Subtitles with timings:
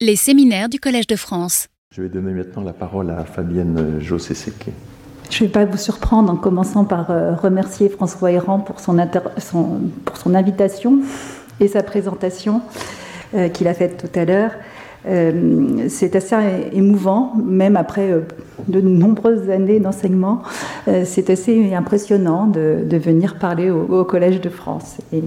[0.00, 1.66] Les séminaires du Collège de France.
[1.92, 4.72] Je vais donner maintenant la parole à Fabienne Jossé-Sequet.
[5.28, 8.96] Je ne vais pas vous surprendre en commençant par euh, remercier François Héran pour son,
[10.04, 11.00] pour son invitation
[11.58, 12.62] et sa présentation
[13.34, 14.52] euh, qu'il a faite tout à l'heure.
[15.06, 16.36] Euh, c'est assez
[16.72, 18.20] émouvant, même après euh,
[18.66, 20.42] de nombreuses années d'enseignement.
[20.88, 24.96] Euh, c'est assez impressionnant de, venir parler au, Collège de France.
[25.12, 25.22] Et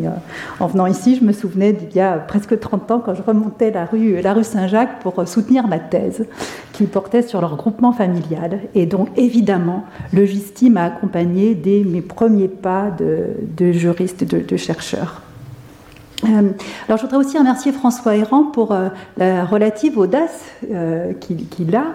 [0.60, 3.72] en venant ici, je me souvenais d'il y a presque 30 ans, quand je remontais
[3.72, 6.26] la rue, la rue Saint-Jacques pour soutenir ma thèse,
[6.74, 8.60] qui portait sur le regroupement familial.
[8.76, 14.58] Et donc, évidemment, le GISTI m'a accompagné dès mes premiers pas de, juriste, de, de
[14.58, 15.22] chercheur.
[16.24, 16.52] Euh,
[16.88, 21.86] alors, je voudrais aussi remercier François Héran pour euh, la relative audace euh, qu'il a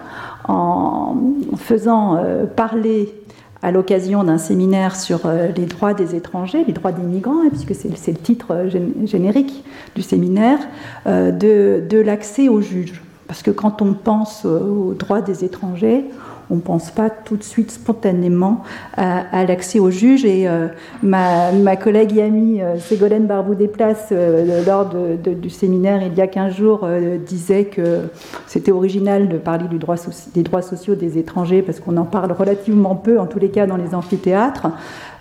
[0.47, 1.15] en
[1.57, 2.23] faisant
[2.55, 3.13] parler
[3.61, 7.75] à l'occasion d'un séminaire sur les droits des étrangers, les droits des migrants, hein, puisque
[7.75, 8.67] c'est le titre
[9.03, 10.59] générique du séminaire,
[11.05, 13.01] de, de l'accès aux juges.
[13.27, 16.05] Parce que quand on pense aux droits des étrangers,
[16.49, 18.63] on ne pense pas tout de suite spontanément
[18.95, 20.23] à, l'accès au juge.
[20.25, 20.67] Et euh,
[21.03, 26.55] ma, collègue et amie euh, Ségolène Barbou-Desplaces, euh, lors du séminaire il y a 15
[26.55, 26.87] jours,
[27.25, 28.09] disait que
[28.45, 29.95] c'était original de parler du droit
[30.33, 33.65] des droits sociaux des étrangers parce qu'on en parle relativement peu, en tous les cas
[33.65, 34.67] dans les amphithéâtres.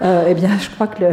[0.02, 1.04] eh bien, je crois que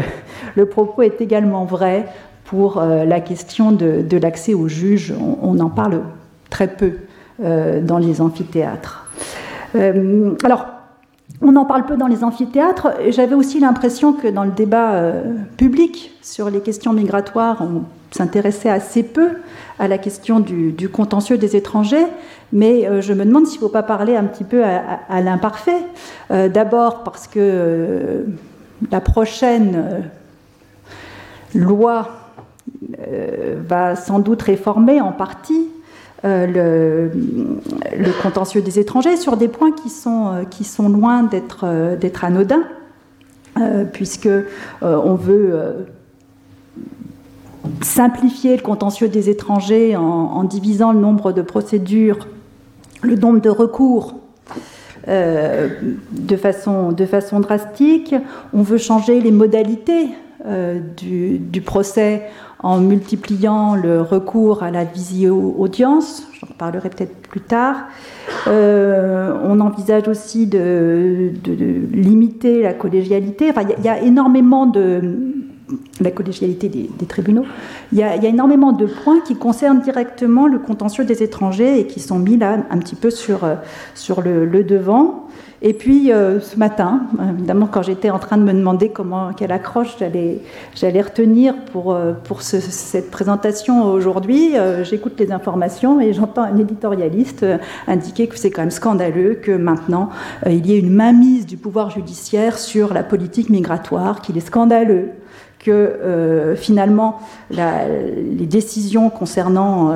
[0.56, 2.06] le, propos est également vrai
[2.46, 5.14] pour la question de, l'accès au juge.
[5.42, 6.02] on, en parle
[6.50, 6.94] très peu
[7.40, 9.03] dans les amphithéâtres.
[9.76, 10.66] Euh, alors,
[11.42, 12.90] on en parle peu dans les amphithéâtres.
[13.10, 18.70] J'avais aussi l'impression que dans le débat euh, public sur les questions migratoires, on s'intéressait
[18.70, 19.30] assez peu
[19.80, 22.06] à la question du, contentieux des étrangers,
[22.52, 25.82] mais euh, je me demande s'il ne faut pas parler un petit peu à, l'imparfait.
[26.30, 28.26] D'abord parce que
[28.92, 30.04] la prochaine
[31.54, 32.10] loi
[33.68, 35.68] va sans doute réformer en partie
[36.26, 37.10] euh,
[37.98, 42.64] le, contentieux des étrangers sur des points qui sont, euh, loin d'être euh, anodins,
[43.92, 44.30] puisque
[44.82, 45.86] on veut
[47.82, 52.28] simplifier le contentieux des étrangers en, divisant le nombre de procédures,
[53.04, 54.16] le nombre de recours
[55.08, 58.16] de, façon, de façon drastique.
[58.54, 60.08] On veut changer les modalités
[60.98, 62.24] du, du, procès
[62.64, 67.76] en multipliant le recours à la visio-audience, j'en reparlerai peut-être plus tard.
[68.48, 71.32] Euh, on envisage aussi de,
[71.92, 73.52] limiter la collégialité.
[73.80, 75.02] Il y, a énormément de
[76.00, 77.46] la collégialité des, tribunaux.
[77.92, 82.00] Il y, a, énormément de points qui concernent directement le contentieux des étrangers et qui
[82.00, 83.42] sont mis là un petit peu sur,
[83.94, 85.28] sur le devant.
[85.66, 87.04] Et puis euh, ce matin,
[87.38, 90.42] évidemment, quand j'étais en train de me demander comment, quelle accroche j'allais,
[91.02, 97.46] retenir pour, euh, pour cette présentation aujourd'hui, euh, j'écoute les informations et j'entends un éditorialiste
[97.88, 100.10] indiquer que c'est quand même scandaleux que maintenant
[100.46, 105.12] il y ait une mainmise du pouvoir judiciaire sur la politique migratoire, qu'il est scandaleux
[105.64, 107.20] que finalement
[107.50, 109.96] les décisions concernant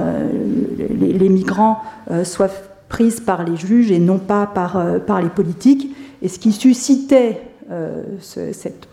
[0.78, 1.82] les, les, migrants
[2.24, 2.50] soient
[2.90, 5.96] prise par les juges et non pas par, euh, les politiques.
[6.22, 7.42] Et ce qui suscitait
[7.72, 8.88] euh, cette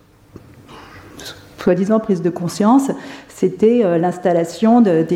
[1.59, 2.91] soi-disant prise de conscience,
[3.29, 5.07] c'était euh, l'installation de,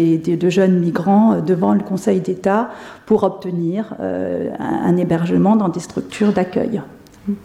[0.49, 2.71] jeunes migrants devant le Conseil d'État
[3.07, 6.81] pour obtenir un, hébergement dans des structures d'accueil.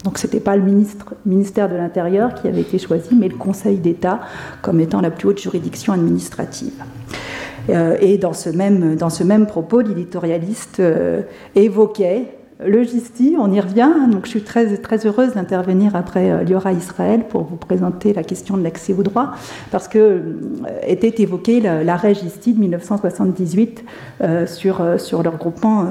[0.03, 0.63] Donc ce n'était pas le
[1.25, 4.21] ministère de l'Intérieur qui avait été choisi, mais le Conseil d'État
[4.61, 6.73] comme étant la plus haute juridiction administrative.
[7.69, 11.21] Euh, et dans ce même, propos, l'éditorialiste euh,
[11.55, 12.25] évoquait
[12.63, 16.71] le GISTI, on y revient, donc je suis très, très heureuse d'intervenir après euh, Liora
[16.71, 19.31] Israël pour vous présenter la question de l'accès au droit,
[19.71, 20.21] parce que
[20.87, 23.83] était évoqué l'arrêt GISTI de 1978
[24.45, 25.87] sur, sur le regroupement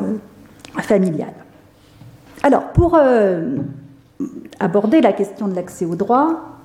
[0.79, 1.33] familial.
[2.43, 2.99] Alors, pour
[4.61, 6.59] aborder la question de l'accès au droit,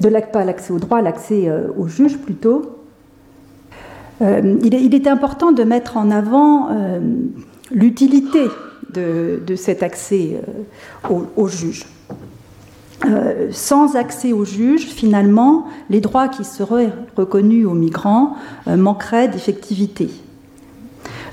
[0.00, 2.80] de l'accès au droit, l'accès au juge plutôt,
[4.22, 7.00] euh, il, est, important de mettre en avant euh,
[7.70, 8.44] l'utilité
[8.92, 10.36] de, cet accès
[11.08, 11.86] euh, au, juge.
[13.50, 18.34] sans accès au juge, finalement, les droits qui seraient reconnus aux migrants
[18.66, 20.10] manqueraient d'effectivité.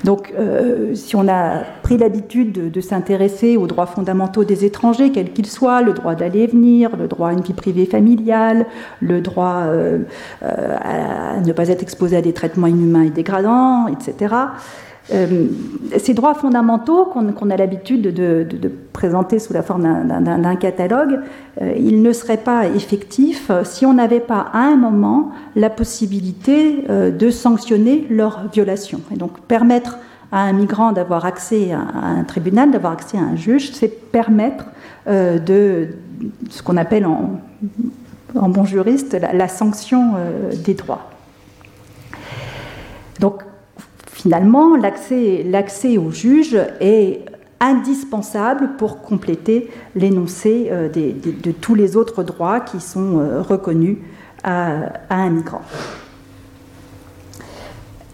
[0.04, 5.32] Donc, euh, si on a pris l'habitude de, s'intéresser aux droits fondamentaux des étrangers, quels
[5.32, 8.66] qu'ils soient, le droit d'aller et venir, le droit à une vie privée familiale,
[9.00, 9.98] le droit euh,
[10.42, 14.34] euh, à ne pas être exposé à des traitements inhumains et dégradants, etc.,
[15.10, 21.20] ces droits fondamentaux qu'on a l'habitude de, présenter sous la forme d'un catalogue,
[21.62, 26.84] euh, ils ne seraient pas effectifs si on n'avait pas à un moment la possibilité
[26.90, 29.00] euh, de sanctionner leur violation.
[29.14, 29.98] Et donc permettre
[30.32, 34.66] à un migrant d'avoir accès à un tribunal, d'avoir accès à un juge, c'est permettre
[35.06, 35.88] euh, de
[36.50, 37.40] ce qu'on appelle en,
[38.34, 41.10] bon juriste la, sanction euh, des droits.
[43.20, 43.42] Donc
[44.20, 47.24] finalement, l'accès au juge est
[47.60, 53.98] indispensable pour compléter l'énoncé euh, de tous les autres droits qui sont reconnus
[54.44, 55.62] à un migrant.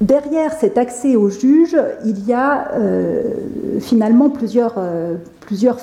[0.05, 3.23] Derrière cet accès au juge, il y a euh,
[3.81, 5.17] finalement plusieurs, euh,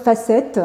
[0.04, 0.60] facettes.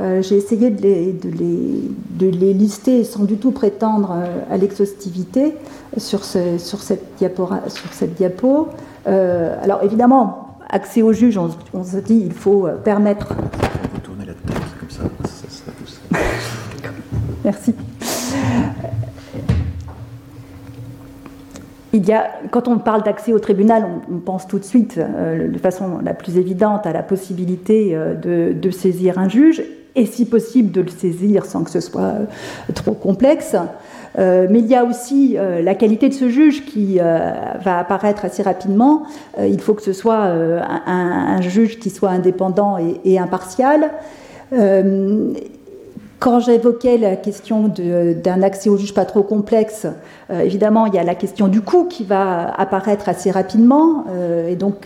[0.00, 4.16] Euh, j'ai essayé de les, de, les, lister sans du tout prétendre
[4.50, 5.54] à l'exhaustivité.
[5.96, 8.68] Sur cette diapo.
[9.06, 13.34] Alors évidemment, accès au juge, on, on, se dit il faut permettre.
[13.94, 16.18] Vous tournez la tête comme ça, ça, ça, ça.
[17.44, 17.74] Merci.
[21.94, 25.48] Il y a, quand on parle d'accès au tribunal, on, pense tout de suite, euh,
[25.48, 29.62] de façon la plus évidente, à la possibilité euh, de, saisir un juge,
[29.94, 32.24] et si possible de le saisir sans que ce soit euh,
[32.74, 33.56] trop complexe.
[34.18, 39.04] Mais il y a aussi la qualité de ce juge qui va apparaître assez rapidement.
[39.38, 43.90] il faut que ce soit un, juge qui soit indépendant et, impartial.
[46.22, 49.88] Quand j'évoquais la question d'un accès au juge pas trop complexe,
[50.30, 54.04] euh, évidemment, il y a la question du coût qui va apparaître assez rapidement.
[54.08, 54.76] Euh, et donc,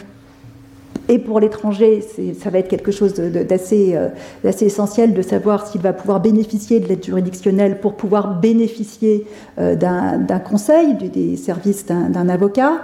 [1.08, 2.02] et pour l'étranger,
[2.38, 6.88] ça va être quelque chose euh, d'assez essentiel de savoir s'il va pouvoir bénéficier de
[6.88, 9.26] l'aide juridictionnelle pour pouvoir bénéficier
[9.56, 12.82] d'un conseil, des services d'un avocat.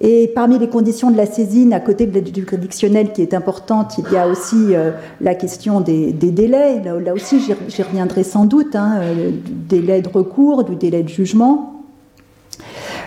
[0.00, 3.94] Et parmi les conditions de la saisine, à côté de l'aide juridictionnelle qui est importante,
[3.98, 4.90] il y a aussi euh,
[5.20, 6.82] la question des, délais.
[6.82, 11.08] Là, aussi, j'y reviendrai sans doute, hein, euh, du délai de recours, du délai de
[11.08, 11.73] jugement.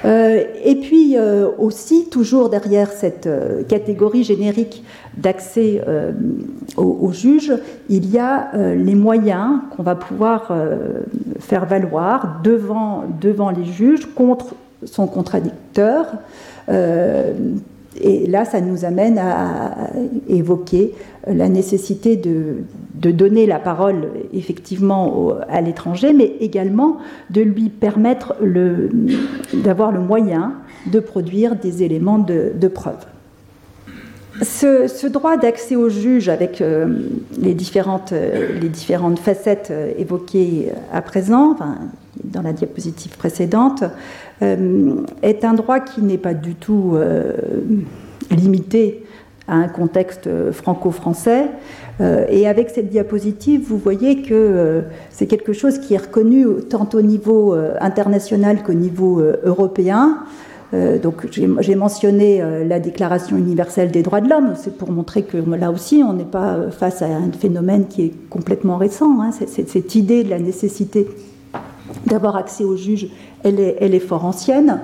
[0.06, 1.16] Euh, et puis
[1.58, 3.30] aussi, toujours derrière cette
[3.68, 4.84] catégorie générique
[5.16, 5.82] d'accès
[6.76, 7.54] au, au, juge,
[7.90, 10.56] il y a les moyens qu'on va pouvoir
[11.40, 14.54] faire valoir devant, devant les juges contre
[14.86, 16.06] son contradicteur.
[17.98, 19.90] Euh, et là, ça nous amène à
[20.28, 20.94] évoquer
[21.28, 22.64] la nécessité de,
[23.12, 26.98] donner la parole effectivement à l'étranger, mais également
[27.30, 28.36] de lui permettre
[29.54, 30.54] d'avoir le moyen
[30.92, 33.06] de produire des éléments de, preuve.
[34.42, 36.88] Ce, droit d'accès au juge avec euh,
[37.40, 41.56] les, différentes, euh, les différentes facettes évoquées à présent,
[42.24, 43.88] dans la diapositive précédente, euh,
[44.42, 47.34] est un droit qui n'est pas du tout euh,
[48.32, 49.04] limité
[49.48, 51.46] à un contexte franco-français.
[52.00, 56.88] Euh, et avec cette diapositive, vous voyez que c'est quelque chose qui est reconnu tant
[56.94, 60.20] au niveau international qu'au niveau européen.
[61.02, 65.72] donc j'ai mentionné la Déclaration universelle des droits de l'homme, c'est pour montrer que là
[65.72, 69.22] aussi on n'est pas face à un phénomène qui est complètement récent.
[69.22, 69.32] Hein.
[69.32, 71.08] cette idée de la nécessité
[72.06, 73.08] d'avoir accès aux juges
[73.44, 74.82] elle est, fort ancienne.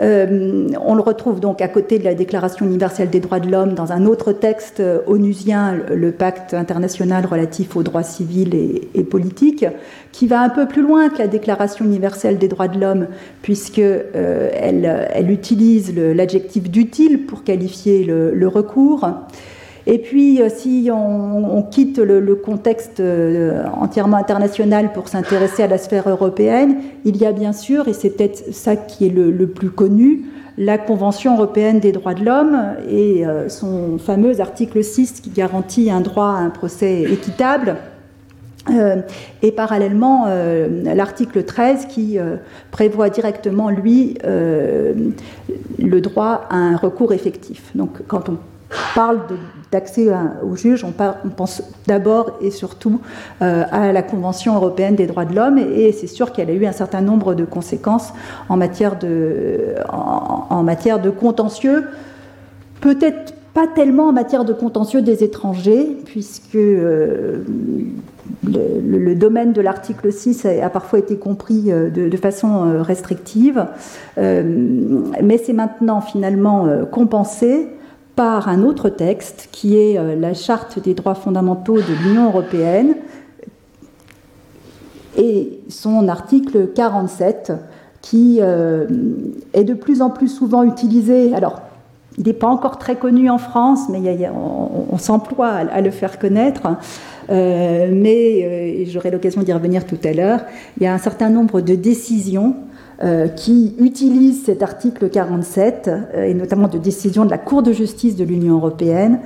[0.00, 3.74] Euh, on le retrouve donc à côté de la Déclaration universelle des droits de l'homme
[3.74, 9.66] dans un autre texte euh, onusien, le pacte international relatif aux droits civils et, politiques,
[10.10, 13.06] qui va un peu plus loin que la Déclaration universelle des droits de l'homme,
[13.42, 19.06] puisqu'elle euh, elle utilise l'adjectif d'utile pour qualifier le recours.
[19.86, 25.78] Et puis, euh, si on, quitte le, contexte euh, entièrement international pour s'intéresser à la
[25.78, 29.70] sphère européenne, il y a bien sûr, et c'est peut-être ça qui est le, plus
[29.70, 30.24] connu,
[30.58, 35.90] la Convention européenne des droits de l'homme et euh, son fameux article 6 qui garantit
[35.90, 37.76] un droit à un procès équitable.
[39.42, 40.26] et parallèlement,
[40.84, 42.16] l'article 13 qui
[42.70, 47.72] prévoit directement, lui, le droit à un recours effectif.
[47.74, 48.38] Donc, quand on
[48.94, 49.18] parle
[49.72, 50.08] d'accès
[50.48, 53.00] au juge, on, pense d'abord et surtout
[53.40, 56.66] euh, à la Convention européenne des droits de l'homme, et, c'est sûr qu'elle a eu
[56.66, 58.12] un certain nombre de conséquences
[58.50, 61.84] en matière de, en, matière de contentieux,
[62.82, 67.42] peut-être pas tellement en matière de contentieux des étrangers, puisque euh,
[68.44, 73.66] le, domaine de l'article 6 a, parfois été compris euh, de, façon restrictive,
[74.18, 77.68] mais c'est maintenant finalement compensé
[78.16, 82.96] par un autre texte qui est euh, la Charte des droits fondamentaux de l'Union européenne
[85.16, 87.52] et son article 47
[88.00, 88.86] qui euh,
[89.52, 91.34] est de plus en plus souvent utilisé.
[91.34, 91.62] Alors,
[92.18, 96.62] il n'est pas encore très connu en France, mais on, s'emploie à, le faire connaître.
[97.30, 100.40] Euh, mais j'aurai l'occasion d'y revenir tout à l'heure.
[100.76, 102.56] Il y a un certain nombre de décisions
[103.34, 108.22] qui utilise cet article 47, et notamment de décision de la Cour de justice de
[108.22, 109.18] l'Union européenne,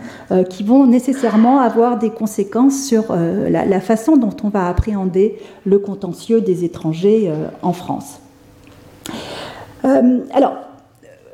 [0.49, 6.41] qui vont nécessairement avoir des conséquences sur la, façon dont on va appréhender le contentieux
[6.41, 7.31] des étrangers
[7.61, 8.21] en France.
[9.85, 10.55] alors,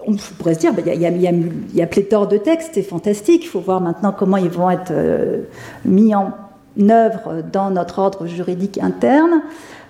[0.07, 3.81] on pourrait se dire, il y, a, pléthore de textes, c'est fantastique, il faut voir
[3.81, 5.43] maintenant comment ils vont être euh,
[5.85, 6.33] mis en
[6.81, 9.43] œuvre dans notre ordre juridique interne.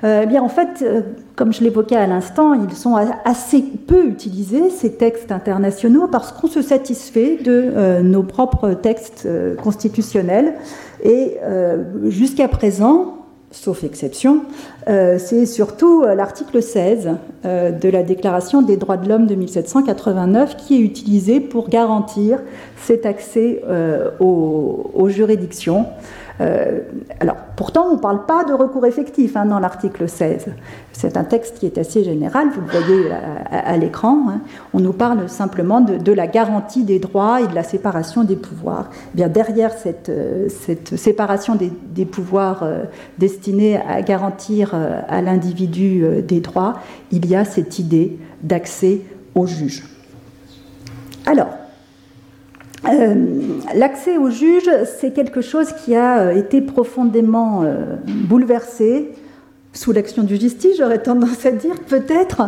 [0.04, 1.02] Euh, eh bien, en fait, euh,
[1.37, 6.49] comme je l'évoquais à l'instant, ils sont assez peu utilisés, ces textes internationaux, parce qu'on
[6.49, 9.28] se satisfait de nos propres textes
[9.62, 10.54] constitutionnels.
[11.04, 11.38] Et
[12.09, 14.42] jusqu'à présent, sauf exception,
[14.88, 17.11] euh, c'est surtout euh, l'article 16
[17.44, 22.40] euh, de la Déclaration des droits de l'homme de 1789 qui est utilisé pour garantir
[22.76, 23.62] cet accès
[24.18, 25.87] aux, juridictions.
[26.42, 26.80] Euh,
[27.20, 30.46] alors, pourtant, on ne parle pas de recours effectif hein, dans l'article 16.
[30.92, 33.11] C'est un texte qui est assez général, vous le voyez
[33.50, 34.26] à, l'écran.
[34.28, 34.40] Hein.
[34.75, 38.90] On nous parle simplement de, la garantie des droits et de la séparation des pouvoirs.
[39.14, 40.49] Eh bien, derrière cette, euh,
[40.96, 42.84] séparation des, pouvoirs euh,
[43.18, 46.75] destinés à garantir à l'individu des droits,
[47.11, 49.02] il y a cette idée d'accès
[49.34, 49.84] au juge.
[51.26, 51.49] Alors,
[52.88, 53.14] euh,
[53.74, 59.12] l'accès au juge, c'est quelque chose qui a euh, été profondément euh, bouleversé
[59.72, 62.42] sous l'action du justice, j'aurais tendance à dire, peut-être,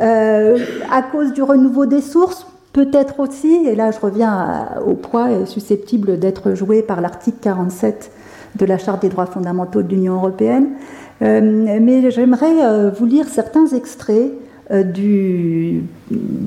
[0.00, 6.18] à cause du renouveau des sources, peut-être aussi, et là je reviens au poids susceptible
[6.18, 8.10] d'être joué par l'article 47
[8.56, 10.70] de la Charte des droits fondamentaux de l'Union européenne.
[11.20, 14.32] mais j'aimerais vous lire certains extraits
[14.70, 15.84] du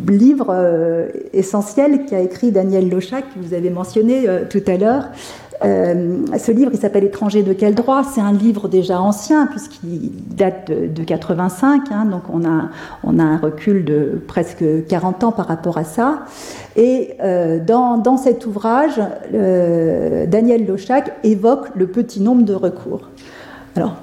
[0.08, 5.06] livre euh, essentiel qu'a écrit Daniel Lochac, que vous avez mentionné euh, tout à l'heure.
[5.62, 8.04] ce livre, il s'appelle Étranger de quel droit?
[8.04, 12.70] C'est un livre déjà ancien, puisqu'il date de, 85, hein, donc on a,
[13.04, 16.26] on a un recul de presque 40 ans par rapport à ça.
[16.76, 17.18] Et
[17.66, 23.10] dans, dans, cet ouvrage, Daniel Lochac évoque le petit nombre de recours.
[23.76, 23.96] Alors,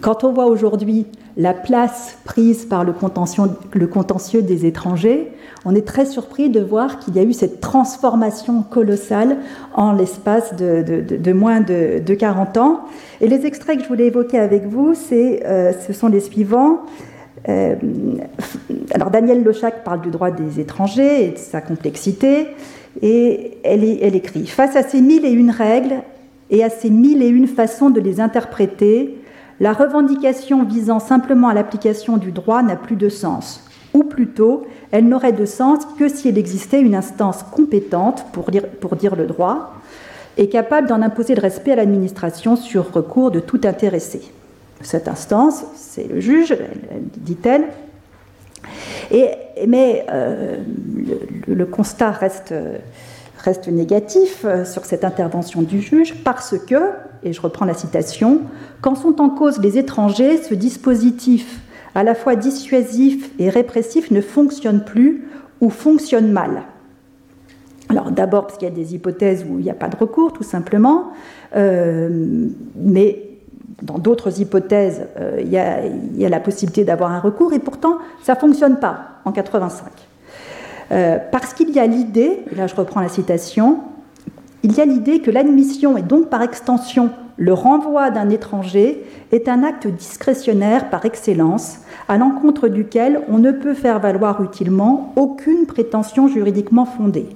[0.00, 1.06] quand on voit aujourd'hui
[1.40, 5.28] la place prise par le contentieux, des étrangers,
[5.64, 9.38] on est très surpris de voir qu'il y a eu cette transformation colossale
[9.74, 12.80] en l'espace de, moins de, 40 ans.
[13.22, 16.80] Et les extraits que je voulais évoquer avec vous, euh, ce sont les suivants.
[17.48, 17.74] Euh,
[18.92, 22.48] alors Daniel Lochac parle du droit des étrangers et de sa complexité,
[23.00, 26.02] et elle, elle écrit Face à ces mille et une règles
[26.50, 29.19] et à ces mille et une façons de les interpréter,
[29.60, 33.62] la revendication visant simplement à l'application du droit n'a plus de sens.
[33.92, 39.16] Ou plutôt, elle n'aurait de sens que si elle existait une instance compétente pour dire,
[39.16, 39.74] le droit
[40.38, 44.22] et capable d'en imposer le respect à l'administration sur recours de tout intéressé.
[44.80, 46.56] Cette instance, c'est le juge,
[47.16, 47.64] dit-elle.
[49.10, 49.28] Et,
[49.66, 50.56] mais euh,
[51.46, 52.54] le, constat reste,
[53.40, 56.92] reste négatif euh, sur cette intervention du juge parce que,
[57.22, 58.42] et je reprends la citation,
[58.80, 61.60] quand sont en cause les étrangers, ce dispositif
[61.94, 65.28] à la fois dissuasif et répressif ne fonctionne plus
[65.60, 66.62] ou fonctionne mal.
[67.88, 70.32] Alors d'abord parce qu'il y a des hypothèses où il n'y a pas de recours,
[70.32, 71.10] tout simplement,
[71.56, 73.30] euh, mais
[73.82, 78.34] dans d'autres hypothèses, euh, il, y a, la possibilité d'avoir un recours, et pourtant ça
[78.34, 80.09] ne fonctionne pas en 85.
[80.92, 83.78] Euh, parce qu'il y a l'idée, là je reprends la citation,
[84.62, 89.48] il y a l'idée que l'admission et donc par extension le renvoi d'un étranger est
[89.48, 95.64] un acte discrétionnaire par excellence, à l'encontre duquel on ne peut faire valoir utilement aucune
[95.64, 97.26] prétention juridiquement fondée.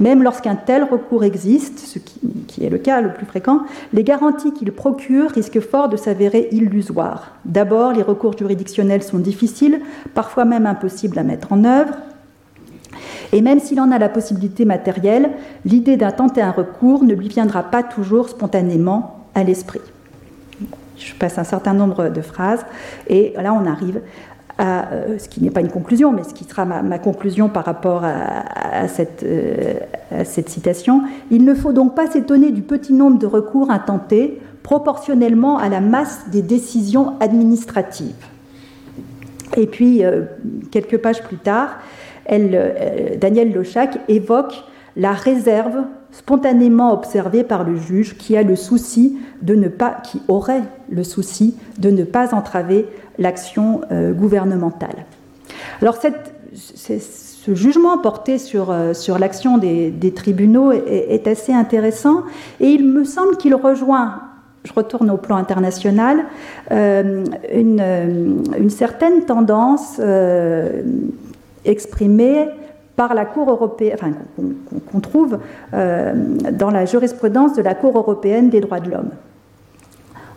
[0.00, 3.60] Même lorsqu'un tel recours existe, ce qui, est le cas le plus fréquent,
[3.92, 7.32] les garanties qu'il procure risquent fort de s'avérer illusoires.
[7.44, 9.80] D'abord, les recours juridictionnels sont difficiles,
[10.14, 11.94] parfois même impossibles à mettre en œuvre.
[13.32, 15.30] Et même s'il en a la possibilité matérielle,
[15.64, 19.80] l'idée d'intenter un recours ne lui viendra pas toujours spontanément à l'esprit.
[20.96, 22.64] Je passe un certain nombre de phrases
[23.08, 24.00] et là on arrive
[24.58, 27.64] à euh, ce qui n'est pas une conclusion, mais ce qui sera ma, conclusion par
[27.64, 29.74] rapport à, cette, euh,
[30.12, 31.02] à, cette, citation.
[31.30, 35.80] Il ne faut donc pas s'étonner du petit nombre de recours intentés proportionnellement à la
[35.80, 38.14] masse des décisions administratives.
[39.56, 40.22] Et puis, euh,
[40.70, 41.78] quelques pages plus tard,
[42.26, 44.64] elle, euh, Daniel Lochac évoque
[44.96, 50.22] la réserve spontanément observée par le juge qui a le souci de ne pas, qui
[50.28, 52.86] aurait le souci de ne pas entraver
[53.18, 55.04] l'action euh, gouvernementale.
[55.82, 55.96] Alors
[56.54, 62.22] ce jugement porté sur, euh, sur l'action des, tribunaux est, assez intéressant
[62.60, 64.20] et il me semble qu'il rejoint
[64.62, 66.24] je retourne au plan international,
[66.70, 70.00] une, certaine tendance
[71.64, 72.48] exprimée
[72.96, 74.12] par la Cour européenne, enfin,
[74.90, 75.38] qu'on trouve
[75.72, 79.10] dans la jurisprudence de la Cour européenne des droits de l'homme.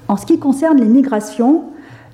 [0.07, 1.65] En ce qui concerne les migrations,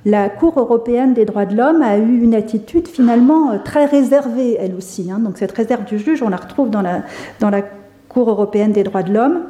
[0.06, 4.58] la Cour européenne des droits de l'homme a eu une attitude finalement euh, très réservée,
[4.60, 5.10] elle aussi.
[5.10, 5.20] Hein.
[5.20, 7.04] Donc cette réserve du juge, on la retrouve dans la,
[7.40, 7.62] dans la
[8.10, 9.44] Cour européenne des droits de l'homme,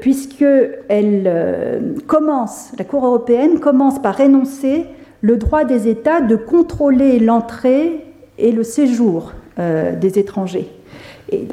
[0.00, 0.44] puisque
[0.88, 4.86] elle euh, commence, la Cour européenne commence par énoncer
[5.20, 8.06] le droit des États de contrôler l'entrée
[8.40, 10.68] et le séjour euh, des étrangers.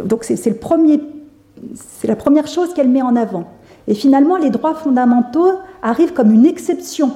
[0.06, 0.50] Donc c'est
[2.08, 3.46] la première chose qu'elle met en avant.
[3.88, 5.52] Et finalement, les droits fondamentaux
[5.82, 7.12] arrivent comme une exception.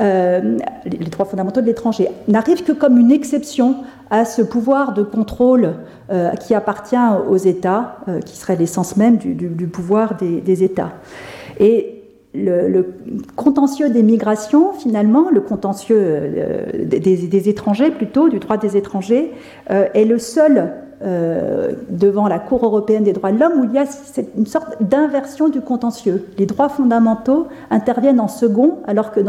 [0.00, 0.56] Euh,
[0.86, 3.76] les droits fondamentaux de l'étranger n'arrivent que comme une exception
[4.10, 5.74] à ce pouvoir de contrôle
[6.10, 6.96] euh, qui appartient
[7.28, 10.92] aux États, qui serait l'essence même du, pouvoir des, États.
[11.60, 11.91] Et
[12.34, 12.94] le,
[13.36, 19.32] contentieux des migrations, finalement, le contentieux des, des, étrangers plutôt, du droit des étrangers,
[19.68, 20.72] est le seul
[21.04, 23.84] euh, devant la Cour européenne des droits de l'homme où il y a
[24.36, 26.28] une sorte d'inversion du contentieux.
[26.38, 29.20] Les droits fondamentaux interviennent en second, alors que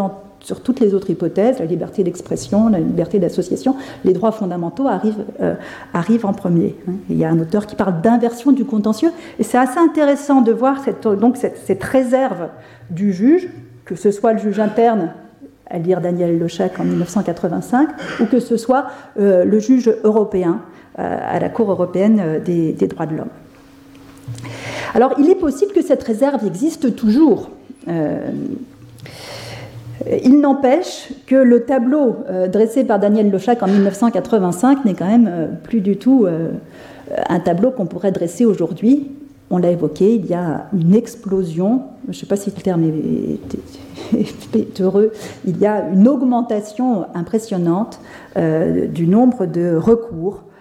[0.44, 5.26] sur toutes les autres hypothèses, la liberté d'expression, la liberté d'association, les droits fondamentaux arrivent,
[5.42, 5.56] euh,
[5.94, 6.76] arrivent en premier.
[7.10, 10.52] Il y a un auteur qui parle d'inversion du contentieux, et c'est assez intéressant de
[10.52, 12.50] voir cette, donc cette, réserve
[12.90, 13.50] du juge,
[13.86, 15.14] que ce soit le juge interne
[15.70, 17.90] à lire Daniel Lechac en 1985,
[18.20, 18.88] ou que ce soit
[19.18, 20.62] euh, le juge européen
[20.98, 23.30] à la Cour européenne euh, des, droits de l'homme.
[24.94, 27.50] Alors, il est possible que cette réserve existe toujours.
[27.88, 28.30] Euh,
[30.24, 32.18] il n'empêche que le tableau
[32.52, 36.28] dressé par Daniel Lechac en 1985 n'est quand même plus du tout
[37.30, 39.12] un tableau qu'on pourrait dresser aujourd'hui.
[39.50, 42.84] On l'a évoqué, il y a une explosion, je ne sais pas si le terme
[42.84, 45.14] est, heureux,
[45.46, 48.02] il y a une augmentation impressionnante
[48.36, 50.53] du nombre de recours euh,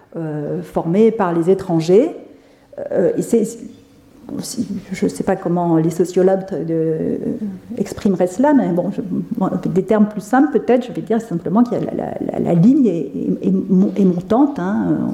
[0.63, 2.15] formés par les étrangers.
[2.93, 3.13] Euh,
[4.93, 7.19] je ne sais pas comment les sociologues euh,
[7.77, 8.91] exprimeraient cela, mais bon,
[9.67, 14.59] des termes plus simples peut-être, je vais dire simplement que la, ligne est, montante.
[14.59, 15.13] Hein.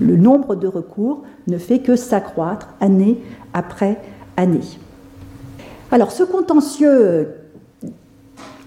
[0.00, 3.18] le nombre de recours ne fait que s'accroître année
[3.52, 3.98] après
[4.36, 4.60] année.
[5.90, 7.28] Alors ce contentieux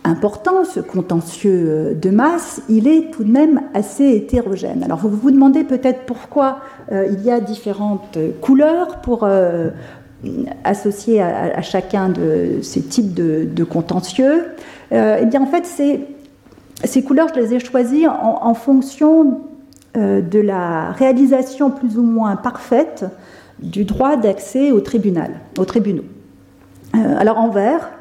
[0.05, 4.83] important, ce contentieux euh, de masse, il est tout de même assez hétérogène.
[4.83, 6.59] Alors vous vous demandez peut-être pourquoi
[6.91, 9.69] euh, il y a différentes couleurs pour euh,
[10.63, 14.45] associer à, chacun de ces types de, contentieux.
[14.91, 19.41] eh bien en fait, ces couleurs, je les ai choisies en, fonction
[19.93, 23.05] de la réalisation plus ou moins parfaite
[23.59, 26.05] du droit d'accès au tribunal, aux tribunaux.
[26.93, 27.91] alors en vert,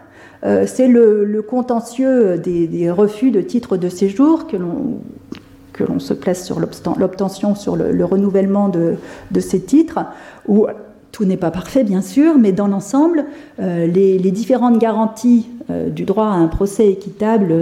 [0.45, 6.61] euh, c'est le, contentieux des, refus de titres de séjour que l'on se place sur
[6.61, 8.97] l'obtention, sur le, renouvellement de,
[9.41, 10.01] ces titres,
[10.47, 10.67] où
[11.13, 13.25] tout n'est pas parfait, bien sûr, mais dans l'ensemble,
[13.61, 17.55] euh, les, différentes garanties euh, du droit à un procès équitable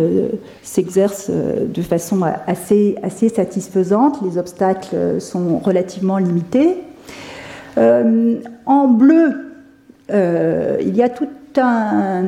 [0.63, 4.19] s'exercent de façon assez, assez, satisfaisante.
[4.25, 6.79] Les obstacles sont relativement limités.
[7.77, 9.35] en bleu,
[10.11, 11.29] il y a tout
[11.61, 12.25] un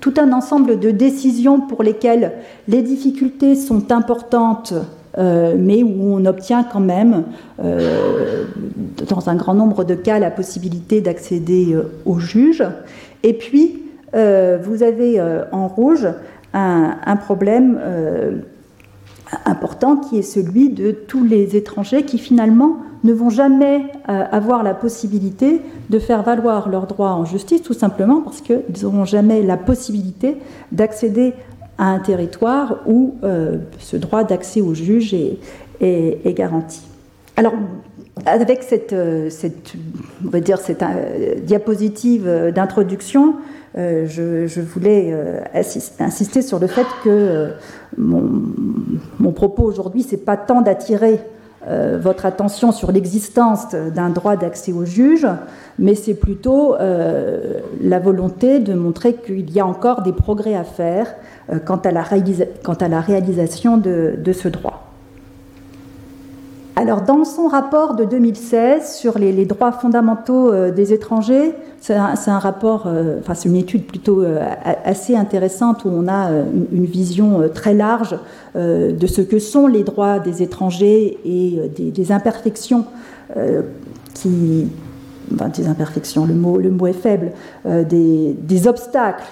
[0.00, 2.32] tout un ensemble de décisions pour lesquelles
[2.68, 4.74] les difficultés sont importantes,
[5.16, 7.24] euh, mais où on obtient quand même,
[7.62, 8.44] euh,
[9.08, 12.64] dans un grand nombre de cas, la possibilité d'accéder euh, au juge.
[13.22, 13.82] Et puis,
[14.14, 15.20] vous avez
[15.52, 16.08] en rouge
[16.54, 17.78] un problème
[19.48, 24.62] important qui est celui de tous les étrangers qui finalement ne vont jamais euh, avoir
[24.62, 29.42] la possibilité de faire valoir leurs droits en justice, tout simplement parce qu'ils n'auront jamais
[29.42, 30.36] la possibilité
[30.72, 31.34] d'accéder
[31.78, 36.80] à un territoire où euh, ce droit d'accès au juge est, garanti.
[37.36, 37.54] Alors,
[38.26, 39.30] avec cette, euh,
[40.26, 40.84] on va dire cette
[41.44, 43.36] diapositive d'introduction,
[43.78, 45.14] je, voulais
[45.54, 47.52] insister sur le fait que
[47.96, 48.42] mon,
[49.20, 51.20] mon propos aujourd'hui, c'est pas tant d'attirer
[51.66, 55.26] euh, votre attention sur l'existence d'un droit d'accès au juge,
[55.78, 60.64] mais c'est plutôt euh, la volonté de montrer qu'il y a encore des progrès à
[60.64, 61.12] faire
[61.52, 64.87] euh, quant, à la réalisation de ce droit.
[66.80, 72.86] Alors, dans son rapport de 2016 sur les, droits fondamentaux des étrangers, c'est un, rapport,
[73.18, 74.22] enfin, c'est une étude plutôt
[74.84, 76.30] assez intéressante où on a
[76.70, 78.16] une vision très large
[78.56, 82.86] euh, de ce que sont les droits des étrangers et euh, des, imperfections
[83.36, 83.62] euh,
[84.14, 84.68] qui,
[85.30, 87.32] des imperfections, le mot, le mot est faible,
[87.66, 89.26] des, obstacles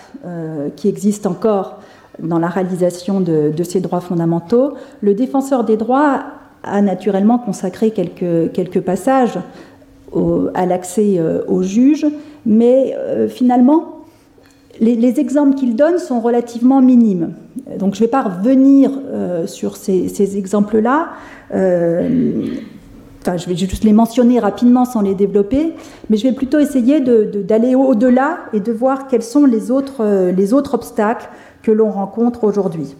[0.76, 1.80] qui existent encore
[2.18, 6.24] dans la réalisation de, ces droits fondamentaux, le défenseur des droits
[6.66, 9.38] a naturellement consacré quelques, quelques passages
[10.54, 12.06] à l'accès au juge,
[12.46, 12.96] mais
[13.28, 13.96] finalement,
[14.80, 17.34] les, exemples qu'il donne sont relativement minimes.
[17.78, 21.10] Donc je ne vais pas revenir euh, sur ces, exemples-là.
[21.54, 22.46] Euh,
[23.22, 25.72] enfin, je vais juste les mentionner rapidement sans les développer,
[26.10, 30.32] mais je vais plutôt essayer d'aller au-delà et de voir quels sont les autres, euh,
[30.32, 31.28] les autres obstacles
[31.62, 32.94] que l'on rencontre aujourd'hui.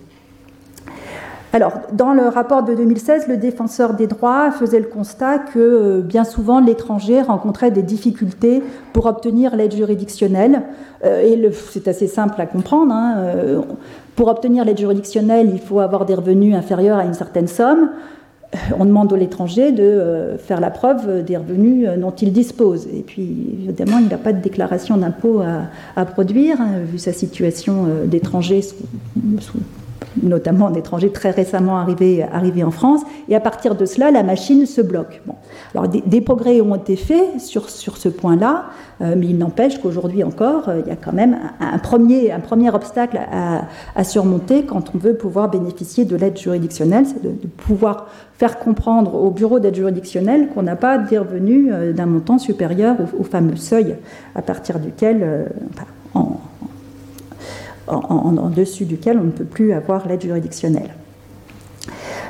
[1.53, 6.01] Alors, dans le rapport de 2016, le défenseur des droits faisait le constat que euh,
[6.03, 10.63] bien souvent l'étranger rencontrait des difficultés pour obtenir l'aide juridictionnelle.
[11.05, 12.93] Euh, et c'est assez simple à comprendre.
[12.93, 13.61] Hein, euh,
[14.17, 17.91] pour obtenir l'aide juridictionnelle, il faut avoir des revenus inférieurs à une certaine somme.
[18.79, 22.87] On demande à l'étranger de faire la preuve des revenus dont il dispose.
[22.87, 25.43] Et puis, évidemment, il n'a pas de déclaration d'impôt
[25.97, 29.59] à, produire, hein, vu sa situation d'étranger sous
[30.23, 34.67] notamment d'étrangers très récemment arrivés, arrivés, en France, et à partir de cela, la machine
[34.67, 35.23] se bloque.
[35.27, 35.35] Bon.
[35.75, 38.67] Alors des, progrès ont été faits sur, sur ce point-là,
[39.01, 42.41] euh, mais il n'empêche qu'aujourd'hui encore, euh, il y a quand même un, premier, un
[42.41, 48.09] premier obstacle à, surmonter quand on veut pouvoir bénéficier de l'aide juridictionnelle, c'est de, pouvoir
[48.39, 52.97] faire comprendre au bureau d'aide juridictionnelle qu'on n'a pas des revenus euh, d'un montant supérieur
[53.19, 53.97] au, fameux seuil
[54.35, 55.47] à partir duquel,
[57.89, 60.91] en, dessus duquel on ne peut plus avoir l'aide juridictionnelle.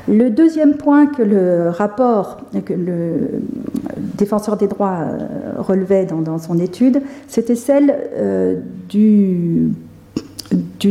[0.08, 3.42] Le deuxième point que le rapport, que le
[4.16, 9.72] défenseur des droits euh, relevait dans, son étude, c'était celle euh, du,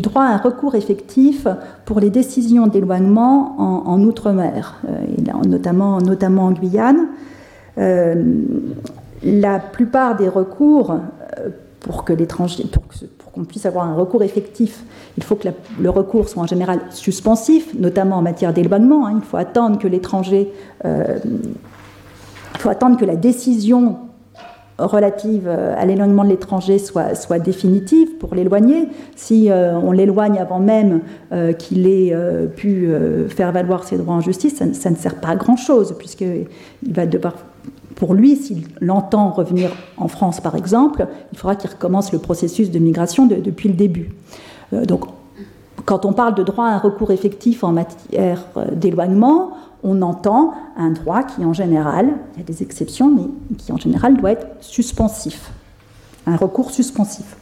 [0.01, 1.47] droit à un recours effectif
[1.85, 3.55] pour les décisions d'éloignement
[3.87, 5.95] en, outre-mer, euh, notamment,
[6.45, 7.07] en Guyane.
[9.23, 10.97] la plupart des recours
[11.79, 12.11] pour que
[12.65, 12.83] pour,
[13.35, 14.83] qu'on puisse avoir un recours effectif,
[15.17, 19.05] il faut que le recours soit en général suspensif, notamment en matière d'éloignement.
[19.07, 19.19] Hein.
[19.21, 20.51] il faut attendre que l'étranger,
[20.85, 21.19] euh,
[22.57, 23.97] faut attendre que la décision
[24.77, 28.87] relative euh, à l'éloignement de l'étranger soit, définitive pour l'éloigner.
[29.15, 31.01] Si euh, on l'éloigne avant même
[31.59, 32.15] qu'il ait
[32.55, 32.89] pu
[33.29, 36.47] faire valoir ses droits en justice, ça, ça ne sert pas à grand-chose, puisqu'il
[36.93, 37.35] va devoir
[37.95, 42.69] pour lui, s'il entend revenir en France, par exemple, il faudra qu'il recommence le processus
[42.69, 44.11] de migration depuis le début.
[44.73, 45.05] Euh, donc,
[45.85, 49.51] quand on parle de droit à un recours effectif en matière euh, d'éloignement,
[49.83, 53.77] on entend un droit qui, en général, il y a des exceptions, mais qui, en
[53.77, 55.51] général, doit être suspensif.
[56.25, 57.37] Un recours suspensif.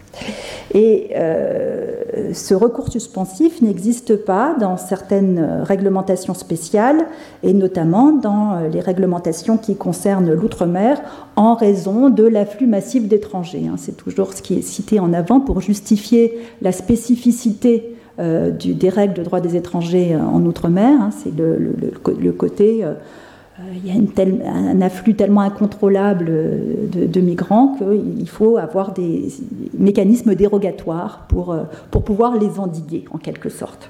[0.74, 7.06] Et euh, ce recours suspensif n'existe pas dans certaines réglementations spéciales,
[7.44, 11.02] et notamment dans euh, les réglementations qui concernent l'outre-mer,
[11.36, 13.68] en raison de l'afflux massif d'étrangers.
[13.68, 13.76] Hein.
[13.78, 19.16] C'est toujours ce qui est cité en avant pour justifier la spécificité euh, des règles
[19.16, 21.02] de droit des étrangers en outre-mer.
[21.02, 21.10] Hein.
[21.12, 22.84] C'est le, côté
[23.72, 26.32] il y a un afflux tellement incontrôlable
[26.92, 29.30] de, migrants qu'il faut avoir des
[29.78, 33.90] mécanismes dérogatoires pour, euh, pour pouvoir les endiguer, en quelque sorte.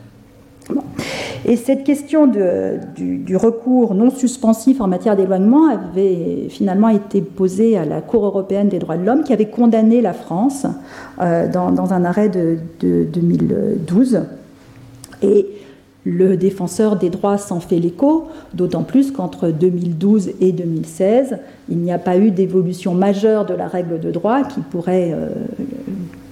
[1.46, 7.84] Et cette question du, recours non suspensif en matière d'éloignement avait finalement été posée à
[7.84, 10.66] la Cour européenne des droits de l'homme qui avait condamné la France
[11.22, 14.22] euh, dans, dans, un arrêt de, de 2012.
[15.22, 15.48] Et
[16.06, 21.38] le défenseur des droits s'en fait l'écho, d'autant plus qu'entre 2012 et 2016,
[21.70, 25.30] il n'y a pas eu d'évolution majeure de la règle de droit qui pourrait euh,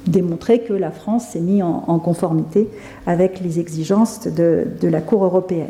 [0.07, 2.67] démontrer que la France s'est mise en, conformité
[3.07, 5.69] avec les exigences de, la Cour européenne.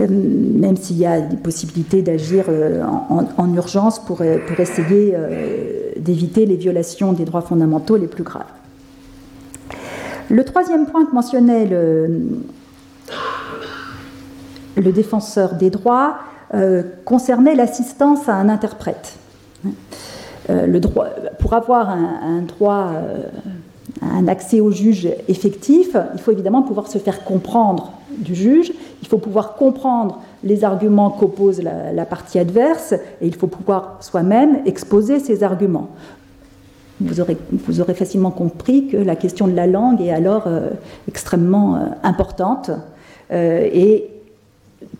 [0.00, 5.16] Euh, même s'il y a des possibilités d'agir euh, en, urgence pour essayer
[5.98, 8.44] d'éviter les violations des droits fondamentaux les plus graves.
[10.30, 12.12] Le troisième point que mentionnait le,
[14.76, 16.16] défenseur des droits
[16.54, 19.16] euh, concernait l'assistance à un interprète.
[20.50, 20.80] Euh,
[21.38, 23.22] pour avoir un, droit, euh,
[24.02, 29.08] un accès au juge effectif, il faut évidemment pouvoir se faire comprendre du juge, il
[29.08, 34.60] faut pouvoir comprendre les arguments qu'oppose la, la, partie adverse et il faut pouvoir soi-même
[34.66, 35.88] exposer ces arguments
[37.00, 40.70] vous aurez, facilement compris que la question de la langue est alors euh,
[41.08, 42.70] extrêmement euh, importante.
[43.32, 44.10] Euh, et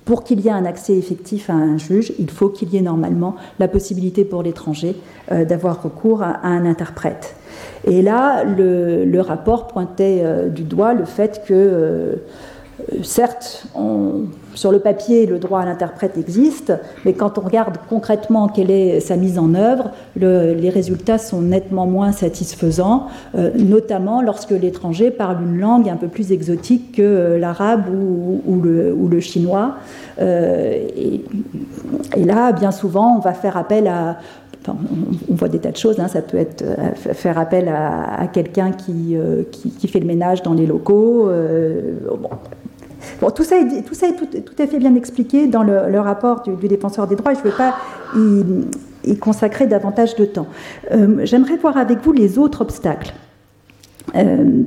[0.04, 2.82] pour qu'il y ait un accès effectif à un juge, il faut qu'il y ait
[2.82, 4.96] normalement la possibilité pour l'étranger
[5.30, 7.36] d'avoir recours à, un interprète.
[7.84, 12.18] Et là, le rapport pointait du doigt le fait que
[13.02, 13.66] certes,
[14.54, 16.72] sur le papier, le droit à l'interprète existe,
[17.04, 21.86] mais quand on regarde concrètement quelle est sa mise en œuvre, les résultats sont nettement
[21.86, 27.38] moins satisfaisants, euh, notamment lorsque l'étranger parle une langue un peu plus exotique que euh,
[27.38, 29.76] l'arabe ou, le, chinois.
[30.20, 34.18] Euh, et, là, bien souvent, on va faire appel à
[34.66, 36.00] on voit des tas de choses.
[36.00, 36.08] Hein.
[36.08, 39.14] Ça peut être faire appel à, quelqu'un qui,
[39.86, 41.28] fait le ménage dans les locaux.
[43.34, 47.34] Tout ça est, tout, à fait bien expliqué dans le, rapport du, défenseur des droits
[47.34, 47.74] je ne vais pas
[49.06, 50.46] y, consacrer davantage de temps.
[50.92, 53.12] Euh, j'aimerais voir avec vous les autres obstacles.
[54.16, 54.62] Euh,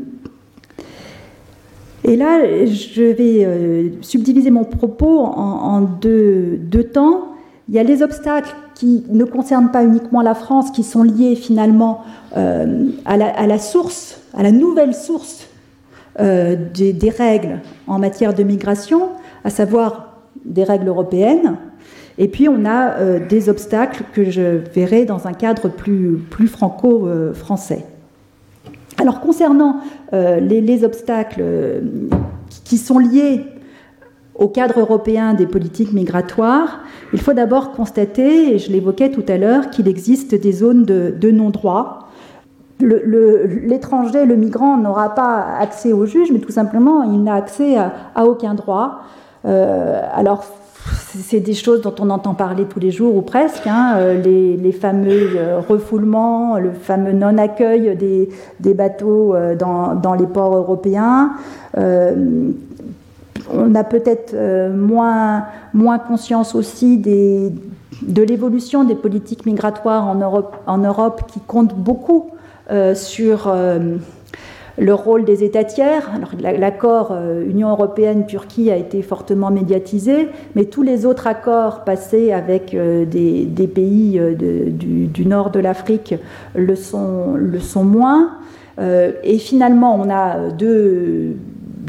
[2.04, 6.60] et là, je vais euh, subdiviser mon propos en, deux,
[6.94, 7.30] temps.
[7.68, 11.36] Il y a les obstacles qui ne concernent pas uniquement la France, qui sont liés
[11.36, 12.04] finalement
[12.36, 15.48] à, la, source, à la nouvelle source
[16.20, 19.10] euh, des, règles en matière de migration,
[19.44, 21.58] à savoir des règles européennes,
[22.18, 26.48] et puis on a euh, des obstacles que je verrai dans un cadre plus, plus
[26.48, 27.86] franco-français.
[29.00, 29.78] Alors concernant
[30.14, 31.44] euh, les, obstacles
[32.64, 33.44] qui sont liés
[34.34, 36.80] au cadre européen des politiques migratoires,
[37.14, 41.32] il faut d'abord constater, et je l'évoquais tout à l'heure, qu'il existe des zones de
[41.32, 42.07] non-droit
[42.80, 48.26] l'étranger, le, migrant n'aura pas accès au juge, mais tout simplement, il n'a accès à,
[48.26, 49.02] aucun droit.
[49.46, 50.44] Euh, alors,
[51.14, 54.72] c'est des choses dont on entend parler tous les jours ou presque, hein, euh, les,
[54.72, 61.34] fameux euh, refoulements, le fameux non-accueil des, bateaux dans, les ports européens.
[61.76, 62.54] on
[63.76, 64.36] a peut-être
[64.72, 65.48] moins,
[66.08, 72.32] conscience aussi de l'évolution des politiques migratoires en Europe, en Europe qui comptent beaucoup
[72.96, 73.98] sur euh,
[74.78, 76.12] le rôle des États tiers.
[76.42, 82.76] l'accord euh, Union européenne-Turquie a été fortement médiatisé, mais tous les autres accords passés avec
[82.76, 86.16] des, pays du, nord de l'Afrique
[86.56, 88.38] le sont, le sont moins.
[88.80, 91.38] et finalement, on a deux,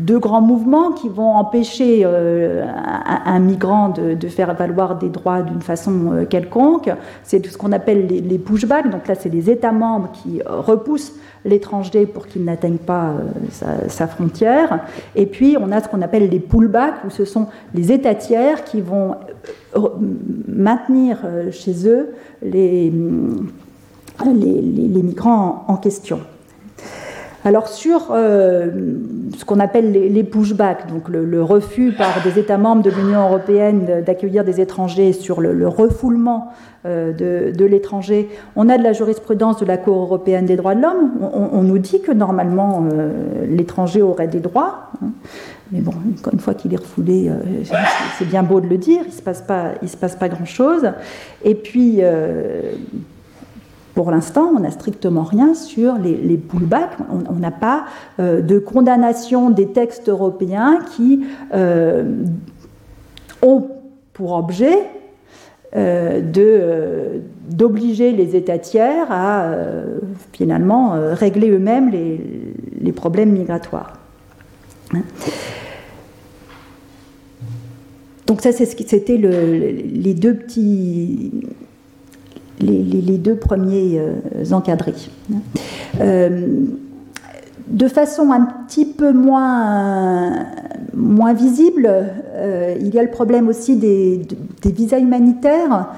[0.02, 6.26] deux grands mouvements qui vont empêcher un, migrant de, faire valoir des droits d'une façon
[6.28, 6.90] quelconque.
[7.22, 8.90] C'est ce qu'on appelle les, les, pushbacks.
[8.90, 13.14] Donc là, c'est les États membres qui repoussent l'étranger pour qu'il n'atteigne pas
[13.88, 14.80] sa, frontière.
[15.14, 18.64] Et puis, on a ce qu'on appelle les pullbacks, où ce sont les États tiers
[18.64, 19.16] qui vont
[20.46, 21.18] maintenir
[21.50, 22.90] chez eux les
[24.24, 26.20] migrants en question.
[27.48, 28.66] Alors sur euh,
[29.38, 34.02] ce qu'on appelle les, pushbacks, donc le, refus par des États membres de l'Union européenne
[34.04, 36.52] d'accueillir des étrangers sur le, refoulement
[36.84, 37.14] euh,
[37.50, 41.12] de, l'étranger, on a de la jurisprudence de la Cour européenne des droits de l'homme.
[41.32, 45.08] On, nous dit que normalement euh, l'étranger aurait des droits, hein.
[45.72, 45.94] mais bon,
[46.30, 47.30] une fois qu'il est refoulé,
[48.18, 50.92] c'est bien beau de le dire, il ne se passe pas, se passe pas grand-chose.
[51.42, 52.02] Et puis
[53.98, 56.96] pour l'instant, on n'a strictement rien sur les, pullbacks.
[57.10, 57.86] On n'a pas
[58.20, 62.22] euh, de condamnation des textes européens qui euh,
[63.42, 63.66] ont
[64.12, 64.78] pour objet
[65.74, 66.20] euh,
[67.50, 69.50] d'obliger les États tiers à
[70.32, 73.94] finalement régler eux-mêmes les, problèmes migratoires.
[78.28, 81.32] Donc ça, c'était les deux petits
[82.60, 84.94] les, deux premiers euh, encadrés.
[86.00, 86.64] Euh,
[87.68, 90.46] de façon un petit peu moins,
[91.34, 94.22] visible, euh, il y a le problème aussi des,
[94.64, 95.88] visas humanitaires.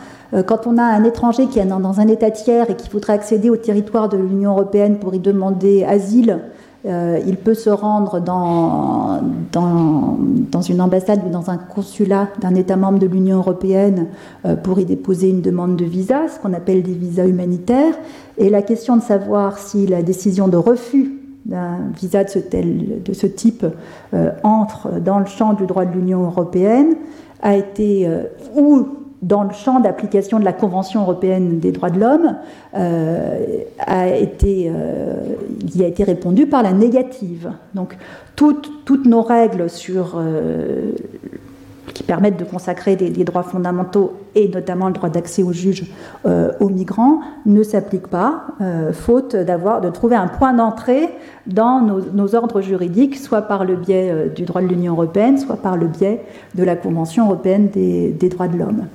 [0.46, 3.50] Quand on a un étranger qui est dans un État tiers et qui voudrait accéder
[3.50, 6.38] au territoire de l'Union européenne pour y demander asile,
[6.86, 9.20] euh, il peut se rendre dans,
[10.68, 14.06] une ambassade ou dans un consulat d'un État membre de l'Union européenne
[14.46, 17.94] euh, pour y déposer une demande de visa, ce qu'on appelle des visas humanitaires.
[18.38, 23.02] Et la question de savoir si la décision de refus d'un visa de ce, tel,
[23.02, 23.66] de ce type
[24.14, 26.94] euh, entre dans le champ du droit de l'Union européenne
[27.42, 28.08] a été
[28.54, 28.86] ou
[29.22, 32.37] dans le champ d'application de la Convention européenne des droits de l'homme,
[32.74, 33.38] euh,
[33.78, 35.37] a été, euh,
[35.98, 37.52] répondu par la négative.
[37.74, 37.96] Donc
[38.37, 38.70] toutes,
[39.04, 40.92] nos règles euh,
[41.92, 45.85] qui permettent de consacrer des, droits fondamentaux et notamment le droit d'accès aux juges
[46.24, 48.44] aux migrants ne s'appliquent pas,
[48.92, 51.11] faute de trouver un point d'entrée
[51.46, 55.76] dans nos, ordres juridiques, soit par le biais du droit de l'Union européenne, soit par
[55.76, 56.22] le biais
[56.54, 58.87] de la Convention européenne des droits de l'homme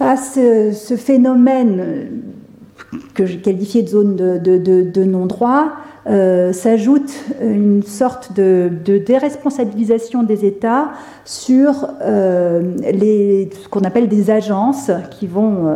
[0.00, 2.22] à ce, phénomène
[3.14, 5.72] que je qualifiais de zone de, non-droit
[6.52, 8.70] s'ajoute une sorte de,
[9.06, 10.92] déresponsabilisation des États
[11.24, 15.72] sur les, ce qu'on appelle des agences qui vont,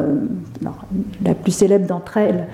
[1.25, 2.47] la plus célèbre d'entre elles,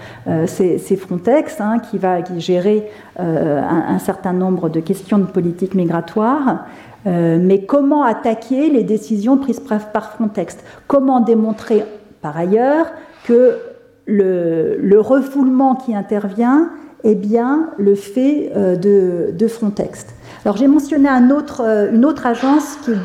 [0.47, 6.67] c'est Frontex, hein, qui va gérer un, certain nombre de questions de politique migratoire.
[7.07, 10.59] Mais comment attaquer les décisions prises par Frontex?
[10.87, 11.85] Comment démontrer
[12.21, 12.87] par ailleurs
[13.25, 13.59] que
[14.07, 16.71] le, refoulement qui intervient
[17.05, 20.07] est bien le fait euh, de, Frontex?
[20.45, 22.97] Alors j'ai mentionné euh, une autre agence qui n'est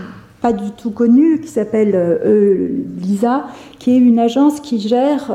[0.42, 2.70] pas du tout connue, qui s'appelle euh,
[3.02, 3.46] LISA,
[3.80, 5.34] qui est une agence qui gère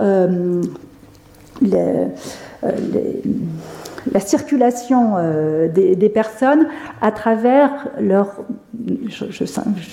[1.62, 2.08] les,
[4.12, 6.66] la circulation euh, des, personnes
[7.00, 8.42] à travers leur,
[9.08, 9.44] je,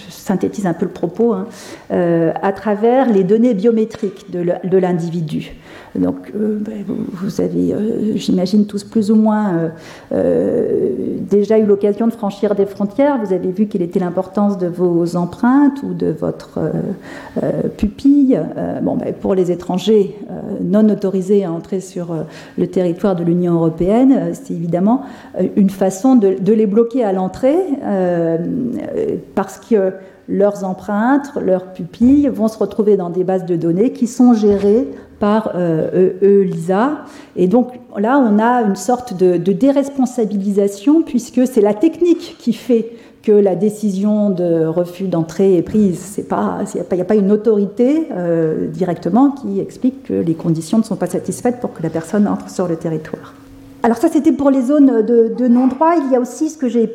[0.09, 1.47] synthétise un peu le propos, hein,
[1.91, 5.53] euh, à travers les données biométriques de l'individu.
[5.97, 9.71] Donc, euh, ben, vous avez, euh, j'imagine, tous plus ou moins
[10.11, 10.89] euh,
[11.29, 13.17] déjà eu l'occasion de franchir des frontières.
[13.23, 16.59] Vous avez vu quelle était l'importance de vos empreintes ou de votre
[17.77, 18.39] pupille.
[18.81, 20.15] bon, ben, pour les étrangers
[20.61, 22.15] non autorisés à entrer sur
[22.57, 25.03] le territoire de l'Union européenne, c'est évidemment
[25.55, 27.57] une façon de, de les bloquer à l'entrée
[29.35, 29.93] parce que
[30.27, 34.87] leurs empreintes, leurs pupilles vont se retrouver dans des bases de données qui sont gérées
[35.19, 37.05] par euh, ELISA.
[37.35, 42.91] Et donc là, on a une sorte de, déresponsabilisation puisque c'est la technique qui fait
[43.23, 46.15] que la décision de refus d'entrée est prise.
[46.17, 46.25] Il
[46.95, 51.07] n'y a, pas une autorité euh, directement qui explique que les conditions ne sont pas
[51.07, 53.33] satisfaites pour que la personne entre sur le territoire.
[53.83, 55.95] Alors ça, c'était pour les zones de, non-droit.
[56.05, 56.87] Il y a aussi ce que j'ai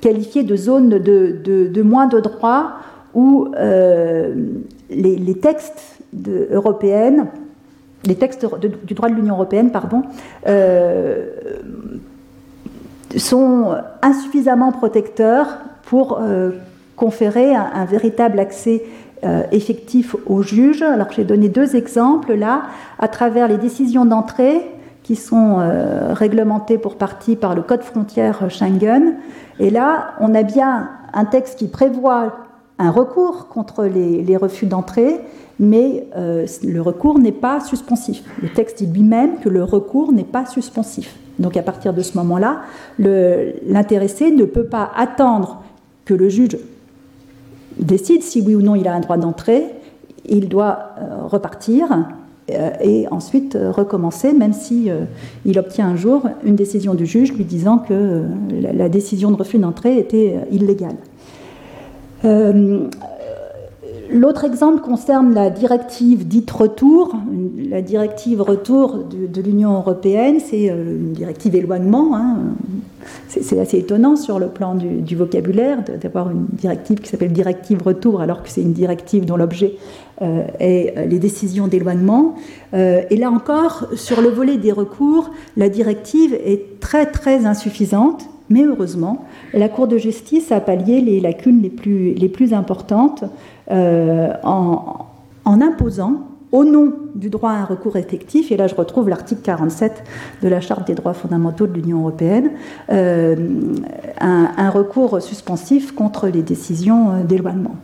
[0.00, 2.72] qualifié de zones de, moins de droit
[3.14, 4.34] où euh,
[4.90, 5.98] les, textes
[6.50, 7.26] européenne,
[8.04, 8.46] les textes
[8.84, 9.70] du droit de l'Union européenne,
[10.46, 11.26] euh,
[13.16, 16.52] sont insuffisamment protecteurs pour euh,
[16.96, 18.84] conférer un, véritable accès
[19.52, 20.82] effectif aux juges.
[20.82, 22.62] Alors j'ai donné deux exemples là,
[22.98, 24.62] à travers les décisions d'entrée
[25.02, 25.58] qui sont
[26.10, 29.16] réglementées pour partie par le Code frontière Schengen.
[29.58, 32.36] Et là, on a bien un texte qui prévoit
[32.78, 35.20] un recours contre les refus d'entrée
[35.62, 38.24] mais euh, le recours n'est pas suspensif.
[38.42, 41.16] Le texte dit lui-même que le recours n'est pas suspensif.
[41.38, 42.62] Donc à partir de ce moment-là,
[42.98, 45.62] l'intéressé ne peut pas attendre
[46.04, 46.58] que le juge
[47.78, 49.66] décide si oui ou non il a un droit d'entrée.
[50.24, 51.96] Il doit euh, repartir euh,
[52.80, 54.88] et ensuite recommencer, même si
[55.44, 58.22] il obtient un jour une décision du juge lui disant que
[58.60, 60.96] la, décision de refus d'entrée était illégale.
[64.12, 67.16] L'autre exemple concerne la directive dite retour.
[67.70, 72.14] La directive retour de, l'Union européenne, c'est euh, une directive éloignement.
[72.14, 72.36] Hein.
[73.28, 78.20] C'est assez étonnant sur le plan du, vocabulaire d'avoir une directive qui s'appelle directive retour
[78.20, 79.74] alors que c'est une directive dont l'objet
[80.20, 82.36] euh, est euh, les décisions d'éloignement.
[82.74, 88.28] et là encore, sur le volet des recours, la directive est très très insuffisante.
[88.50, 93.24] Mais heureusement, la Cour de justice a pallié les lacunes les plus, les plus importantes
[93.70, 95.06] euh, en,
[95.44, 100.02] imposant au nom du droit à un recours effectif, et là je retrouve l'article 47
[100.42, 102.50] de la Charte des droits fondamentaux de l'Union européenne,
[102.90, 103.36] euh,
[104.20, 107.76] un, recours suspensif contre les décisions euh, d'éloignement.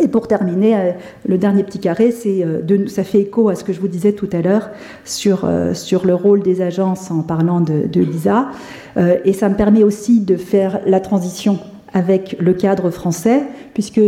[0.00, 0.94] Et pour terminer,
[1.28, 4.40] le dernier petit carré, ça fait écho à ce que je vous disais tout à
[4.40, 4.70] l'heure
[5.04, 8.48] sur, sur le rôle des agences en parlant de l'ISA,
[8.96, 11.58] et ça me permet aussi de faire la transition
[11.92, 13.42] avec le cadre français,
[13.74, 14.00] puisque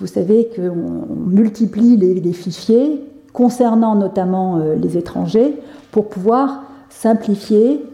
[0.00, 3.02] vous savez qu'on multiplie les, fichiers
[3.34, 5.54] concernant notamment euh, les étrangers
[5.92, 7.84] pour pouvoir simplifier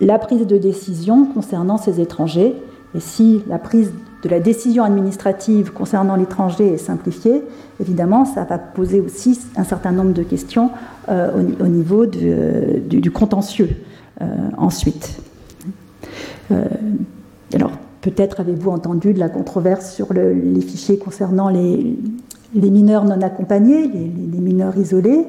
[0.00, 2.54] la prise de décision concernant ces étrangers.
[2.94, 7.42] Et si la prise de la décision administrative concernant l'étranger est simplifiée,
[7.80, 10.70] évidemment, ça va poser aussi un certain nombre de questions
[11.08, 13.70] euh, au, niveau du, contentieux
[14.20, 14.26] euh,
[14.58, 15.20] ensuite.
[17.54, 17.72] alors,
[18.04, 21.96] Peut-être avez-vous entendu de la controverse sur les fichiers concernant les,
[22.54, 25.24] mineurs non accompagnés, les, mineurs isolés.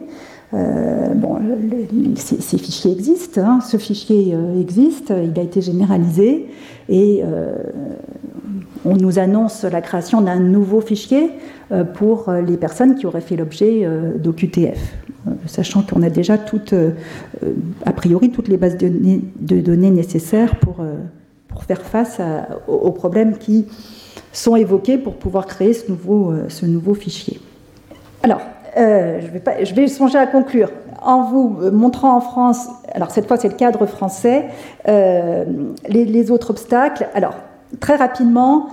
[0.53, 1.38] Euh, bon,
[2.17, 3.59] ces, fichiers existent, hein.
[3.61, 6.47] ce fichier euh, existe, il a été généralisé
[6.89, 7.55] et euh,
[8.84, 11.32] on nous annonce la création d'un nouveau fichier
[11.93, 14.97] pour les personnes qui auraient fait l'objet d'OQTF,
[15.45, 16.76] sachant qu'on a déjà toutes,
[17.86, 20.84] a priori toutes les bases de données, de données nécessaires pour
[21.56, 22.20] pour faire face
[22.68, 23.66] aux, problèmes qui
[24.34, 27.39] sont évoqués pour pouvoir créer ce nouveau, euh, fichier.
[28.24, 28.41] Alors,
[28.78, 29.22] euh,
[29.64, 30.70] je, vais songer à conclure
[31.01, 34.45] en vous montrant en France alors cette fois c'est le cadre français,
[34.86, 37.08] les, autres obstacles.
[37.14, 37.36] Alors
[37.80, 38.68] très rapidement,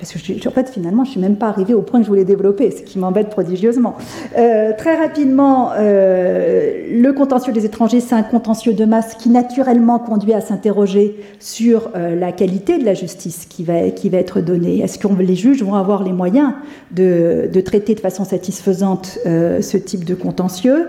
[0.00, 2.24] parce que en fait finalement je suis même pas arrivée au point que je voulais
[2.24, 3.96] développer, ce qui m'embête prodigieusement.
[4.38, 9.98] Euh, très rapidement, euh, le contentieux des étrangers, c'est un contentieux de masse qui naturellement
[9.98, 14.40] conduit à s'interroger sur euh, la qualité de la justice qui va, qui va être
[14.40, 14.78] donnée.
[14.78, 16.52] Est-ce que les juges vont avoir les moyens
[16.92, 20.88] de, de traiter de façon satisfaisante ce type de contentieux?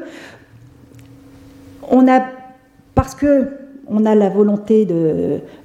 [1.90, 2.22] On a,
[2.96, 3.48] parce que
[3.88, 4.88] on a la volonté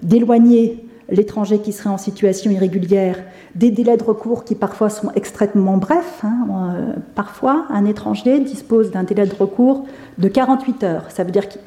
[0.02, 3.16] d'éloigner l'étranger qui serait en situation irrégulière,
[3.54, 6.24] des délais de recours qui parfois sont extrêmement brefs.
[6.24, 6.46] Hein.
[6.50, 9.86] Euh, parfois, un étranger dispose d'un délai de recours
[10.18, 11.04] de 48 heures.
[11.10, 11.58] Ça veut dire que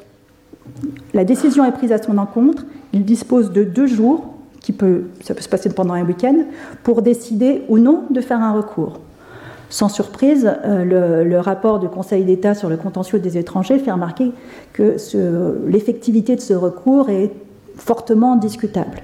[1.14, 5.34] la décision est prise à son encontre, il dispose de deux jours, qui peut, ça
[5.34, 6.36] peut se passer pendant un week-end,
[6.82, 9.00] pour décider ou non de faire un recours.
[9.70, 14.32] Sans surprise, euh, le, rapport du Conseil d'État sur le contentieux des étrangers fait remarquer
[14.72, 14.96] que
[15.66, 17.30] l'effectivité de ce recours est
[17.76, 19.00] fortement discutable.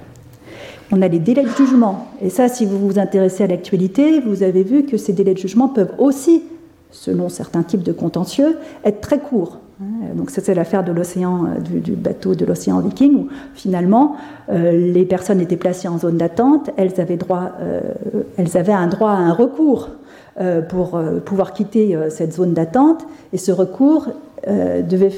[0.91, 2.07] On a les délais de jugement.
[2.21, 5.39] Et ça, si vous vous intéressez à l'actualité, vous avez vu que ces délais de
[5.39, 6.43] jugement peuvent aussi,
[6.91, 9.59] selon certains types de contentieux, être très courts.
[10.15, 14.15] Donc ça c'est l'affaire de l'océan, euh, du, bateau de l'océan Viking, où finalement
[14.49, 19.33] euh, les personnes étaient placées en zone d'attente, elles avaient euh, un droit à un
[19.33, 19.89] recours
[20.69, 24.09] pour pouvoir quitter cette zone d'attente, et ce recours
[24.45, 25.09] devait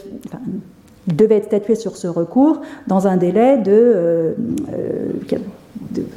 [1.36, 4.34] être statué sur ce recours dans un délai de,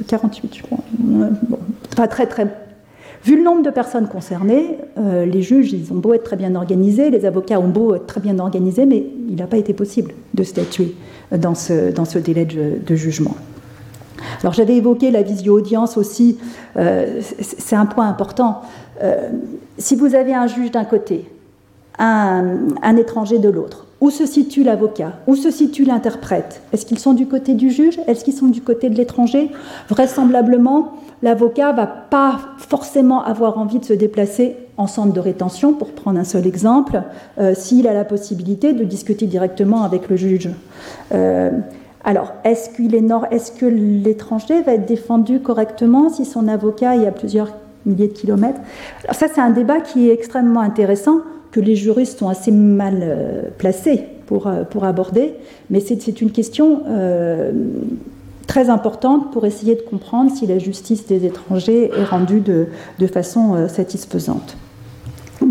[0.07, 0.79] 48, je crois.
[1.95, 2.47] pas très très.
[3.23, 6.55] Vu le nombre de personnes concernées, euh, les juges, ils ont beau être très bien
[6.55, 10.11] organisés, les avocats ont beau être très bien organisés, mais il n'a pas été possible
[10.33, 10.93] de statuer
[11.31, 13.35] dans ce, délai de, jugement.
[14.41, 16.37] Alors j'avais évoqué la visio-audience aussi,
[16.75, 18.61] euh, c'est un point important.
[19.01, 19.29] Euh,
[19.77, 21.29] si vous avez un juge d'un côté,
[21.97, 25.13] un étranger de l'autre, où se situe l'avocat?
[25.27, 26.61] Où se situe l'interprète?
[26.73, 27.97] Est-ce qu'ils sont du côté du juge?
[28.05, 29.49] Est-ce qu'ils sont du côté de l'étranger?
[29.87, 30.91] Vraisemblablement,
[31.21, 36.19] l'avocat va pas forcément avoir envie de se déplacer en centre de rétention, pour prendre
[36.19, 37.01] un seul exemple,
[37.39, 40.49] euh, s'il a la possibilité de discuter directement avec le juge.
[41.13, 41.51] Euh,
[42.03, 47.07] alors, est-ce, qu'il est est-ce que l'étranger va être défendu correctement si son avocat est
[47.07, 47.53] à plusieurs
[47.85, 48.59] milliers de kilomètres?
[49.05, 51.19] Alors ça, c'est un débat qui est extrêmement intéressant
[51.53, 55.35] que les juristes sont assez mal euh, placés pour, euh, pour aborder,
[55.69, 57.51] mais c'est une question euh,
[58.47, 62.65] très importante pour essayer de comprendre si la justice des étrangers est rendue de,
[62.97, 64.57] de façon satisfaisante.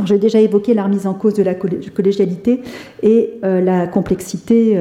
[0.04, 2.62] J'ai déjà évoqué la remise en cause de la collégialité
[3.02, 4.78] et la complexité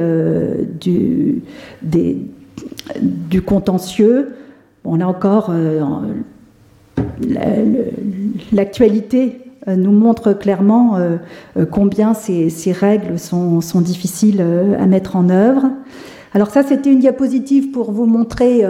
[0.80, 1.42] du,
[1.82, 4.34] du contentieux.
[4.84, 5.52] Bon, là encore,
[8.52, 11.16] l'actualité nous montre clairement euh,
[11.56, 14.44] euh, combien ces, règles sont, difficiles
[14.78, 15.70] à mettre en œuvre.
[16.34, 18.64] Alors ça, c'était une diapositive pour vous montrer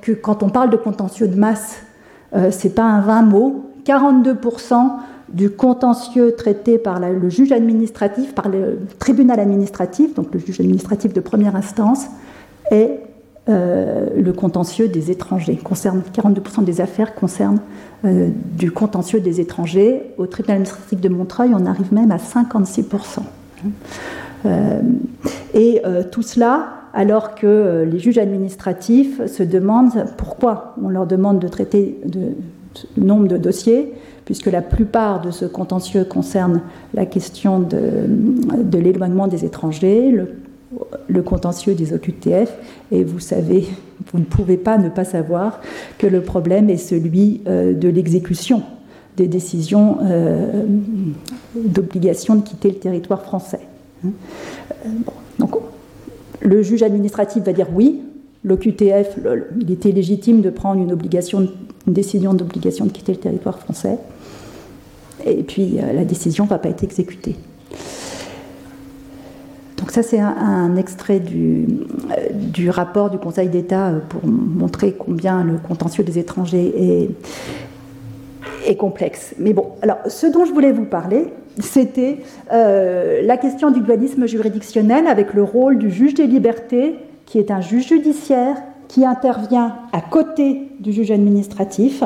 [0.00, 1.80] que quand on parle de contentieux de masse,
[2.50, 3.64] c'est pas un vain mot.
[3.84, 4.92] 42%
[5.28, 11.12] du contentieux traité par le juge administratif, par le tribunal administratif, donc le juge administratif
[11.12, 12.06] de première instance,
[12.70, 13.00] est
[13.48, 15.56] euh, le contentieux des étrangers.
[15.56, 17.60] Concerne, 42% des affaires concernent
[18.06, 20.02] euh, du contentieux des étrangers.
[20.16, 23.20] Au tribunal administratif de Montreuil, on arrive même à 56%.
[24.46, 24.80] Euh,
[25.52, 31.48] et tout cela alors que les juges administratifs se demandent pourquoi on leur demande de
[31.48, 32.28] traiter de,
[32.96, 33.92] nombre de dossiers,
[34.24, 36.62] puisque la plupart de ce contentieux concerne
[36.94, 40.24] la question de, l'éloignement des étrangers,
[41.08, 42.52] le contentieux des OQTF
[42.92, 43.66] et vous savez,
[44.12, 45.60] vous ne pouvez pas ne pas savoir
[45.98, 48.62] que le problème est celui euh, de l'exécution
[49.16, 50.64] des décisions euh,
[51.54, 53.60] d'obligation de quitter le territoire français.
[54.04, 54.08] Hein.
[54.86, 54.88] Euh,
[55.38, 55.52] donc,
[56.40, 58.02] le juge administratif va dire oui,
[58.42, 59.18] l'OQTF,
[59.60, 63.98] il était légitime de prendre une, une décision d'obligation de quitter le territoire français,
[65.24, 67.36] et puis la décision ne va pas être exécutée.
[69.94, 71.68] Ça, c'est un, extrait du,
[72.32, 77.10] du, rapport du Conseil d'État euh, pour montrer combien le contentieux des étrangers est,
[78.68, 79.36] est, complexe.
[79.38, 82.18] Mais bon, alors ce dont je voulais vous parler, c'était
[82.52, 87.52] euh, la question du dualisme juridictionnel avec le rôle du juge des libertés, qui est
[87.52, 88.56] un juge judiciaire
[88.88, 92.02] qui intervient à côté du juge administratif.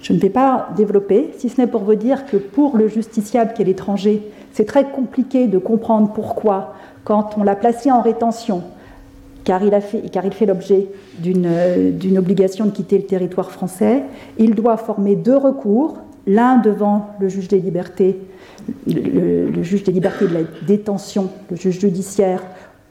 [0.00, 3.52] Je ne vais pas développer, si ce n'est pour vous dire que pour le justiciable
[3.52, 4.22] qui est l'étranger,
[4.54, 6.72] c'est très compliqué de comprendre pourquoi
[7.06, 8.64] quand on l'a placé en rétention,
[9.44, 10.88] car il, fait, l'objet
[11.20, 14.02] d'une obligation de quitter le territoire français,
[14.38, 18.18] il doit former deux recours, l'un devant le juge des libertés,
[18.88, 22.42] le, juge des libertés de la détention, le juge judiciaire,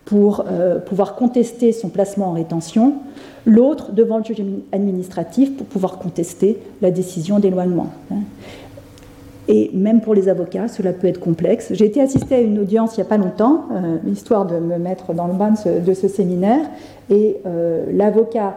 [0.05, 2.93] pour euh, pouvoir contester son placement en rétention,
[3.45, 4.41] l'autre devant le juge
[4.71, 7.91] administratif pour pouvoir contester la décision d'éloignement.
[9.47, 11.69] Et même pour les avocats, cela peut être complexe.
[11.71, 14.77] J'ai été assistée à une audience il n'y a pas longtemps, euh, histoire de me
[14.77, 16.65] mettre dans le bain de ce, séminaire,
[17.09, 18.55] et euh, l'avocat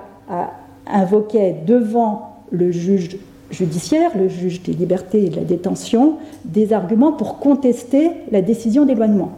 [0.87, 3.19] invoquait devant le juge
[3.51, 8.85] judiciaire, le juge des libertés et de la détention, des arguments pour contester la décision
[8.85, 9.33] d'éloignement.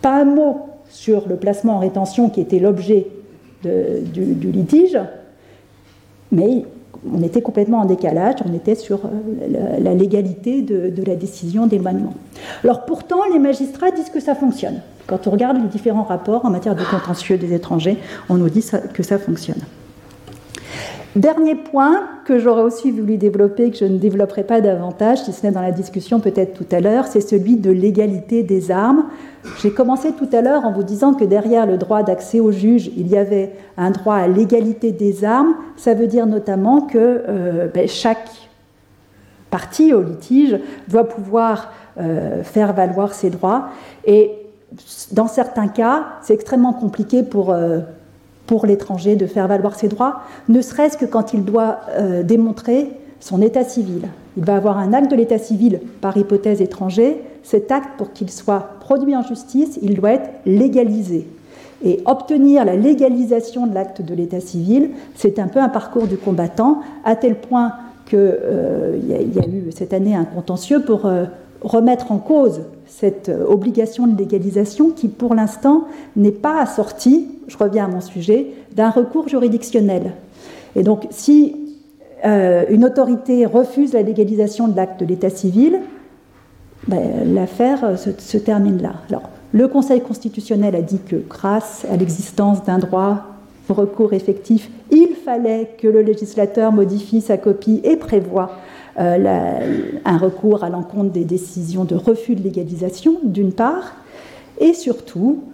[0.00, 3.06] Pas un mot sur le placement en rétention qui était l'objet
[3.64, 4.98] du, litige,
[6.30, 6.64] mais
[7.12, 12.14] on était complètement en décalage, on était sur euh, la, légalité de, la décision d'éloignement.
[12.64, 14.80] Alors pourtant, les magistrats disent que ça fonctionne.
[15.06, 17.96] Quand on regarde les différents rapports en matière de contentieux des étrangers,
[18.28, 19.60] on nous dit que ça fonctionne.
[21.18, 25.44] Dernier point que j'aurais aussi voulu développer, que je ne développerai pas davantage, si ce
[25.44, 29.06] n'est dans la discussion peut-être tout à l'heure, c'est celui de l'égalité des armes.
[29.60, 32.92] J'ai commencé tout à l'heure en vous disant que derrière le droit d'accès au juge,
[32.96, 35.56] il y avait un droit à l'égalité des armes.
[35.76, 38.30] Ça veut dire notamment que euh, ben, chaque
[39.50, 40.56] partie au litige
[40.86, 43.70] doit pouvoir euh, faire valoir ses droits.
[44.04, 44.30] Et
[45.10, 47.80] dans certains cas, c'est extrêmement compliqué pour, euh,
[48.48, 52.90] pour l'étranger de faire valoir ses droits, ne serait-ce que quand il doit euh, démontrer
[53.20, 54.08] son état civil.
[54.36, 57.20] Il va avoir un acte de l'état civil par hypothèse étranger.
[57.42, 61.28] Cet acte, pour qu'il soit produit en justice, il doit être légalisé.
[61.84, 66.16] Et obtenir la légalisation de l'acte de l'état civil, c'est un peu un parcours du
[66.16, 67.72] combattant, à tel point
[68.06, 71.26] qu'il euh, y, a eu cette année un contentieux pour euh,
[71.60, 75.84] remettre en cause cette obligation de légalisation qui, pour l'instant,
[76.16, 78.46] n'est pas assortie je reviens à mon sujet,
[78.76, 80.12] d'un recours juridictionnel.
[80.76, 81.56] Et donc, si
[82.24, 85.80] euh, une autorité refuse la légalisation de l'acte de l'état civil,
[86.86, 88.92] ben, l'affaire euh, se, termine là.
[89.08, 93.24] Alors, le Conseil constitutionnel a dit que grâce à l'existence d'un droit
[93.68, 98.50] au recours effectif, il fallait que le législateur modifie sa copie et prévoit
[98.98, 103.94] euh, un recours à l'encontre des décisions de refus de légalisation, d'une part,
[104.60, 105.44] et surtout,